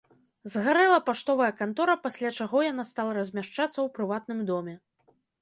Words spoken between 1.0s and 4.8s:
паштовая кантора, пасля чаго яна стала размяшчацца ў прыватным доме.